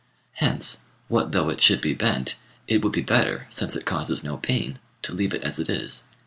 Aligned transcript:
Hence, 0.37 0.79
what 1.09 1.31
though 1.31 1.49
it 1.49 1.61
should 1.61 1.79
be 1.79 1.93
bent, 1.93 2.35
it 2.67 2.83
would 2.83 2.91
be 2.91 3.03
better, 3.03 3.45
since 3.51 3.75
it 3.75 3.85
causes 3.85 4.23
no 4.23 4.35
pain, 4.37 4.79
to 5.03 5.13
leave 5.13 5.31
it 5.35 5.43
as 5.43 5.59
it 5.59 5.69
is. 5.69 6.05